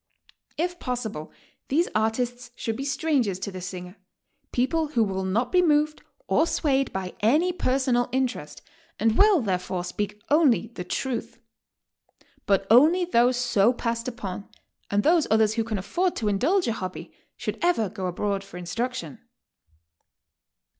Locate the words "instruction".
18.57-19.19